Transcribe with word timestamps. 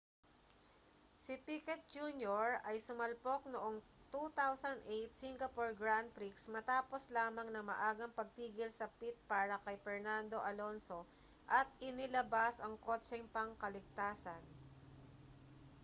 si 1.23 1.33
piquet 1.45 1.81
jr 1.93 2.49
ay 2.69 2.77
sumalpok 2.85 3.41
noong 3.53 3.75
2008 4.09 4.89
singapore 5.21 5.73
grand 5.81 6.07
prix 6.17 6.33
matapos 6.55 7.01
lamang 7.17 7.47
ng 7.53 7.61
maagang 7.69 8.09
pagtigil 8.19 8.71
sa 8.75 8.87
pit 8.99 9.13
para 9.31 9.55
kay 9.65 9.77
fernando 9.85 10.37
alonso 10.51 10.99
at 11.59 11.67
inilabas 11.89 12.55
ang 12.65 12.75
kotseng 12.87 13.25
pangkaligtasan 13.35 14.41